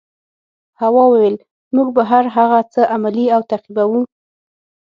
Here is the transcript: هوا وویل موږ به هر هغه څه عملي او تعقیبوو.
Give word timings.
هوا 0.81 1.03
وویل 1.07 1.35
موږ 1.75 1.87
به 1.95 2.03
هر 2.11 2.25
هغه 2.35 2.59
څه 2.73 2.81
عملي 2.93 3.25
او 3.35 3.41
تعقیبوو. 3.51 4.01